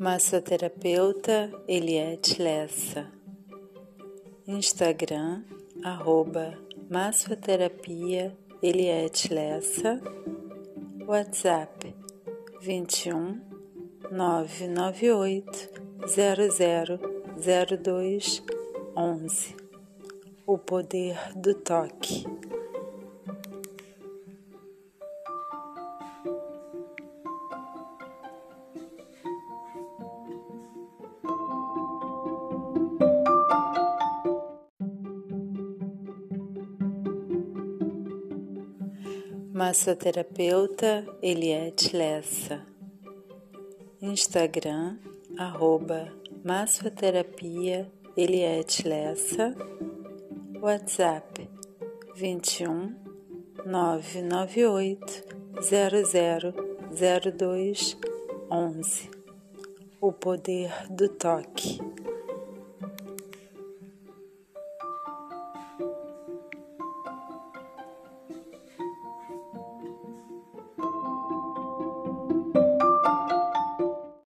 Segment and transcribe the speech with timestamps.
[0.00, 3.10] Massoterapeuta Eliette Lessa.
[4.46, 5.42] Instagram
[5.82, 6.56] arroba
[6.88, 8.32] Massoterapia
[8.62, 10.00] Eliette Lessa.
[11.04, 11.92] WhatsApp
[12.60, 13.40] 21
[14.12, 15.68] 998
[16.06, 18.42] 0002
[18.94, 19.56] 11
[20.46, 22.24] O poder do toque
[39.58, 42.64] Massoterapeuta Eliette Lessa.
[44.00, 45.00] Instagram,
[45.36, 46.12] arroba
[46.44, 49.56] Massoterapia Eliette Lessa.
[50.62, 51.48] WhatsApp
[52.14, 52.94] 21
[53.66, 55.24] 998
[58.48, 59.10] 11.
[60.00, 61.80] O poder do toque.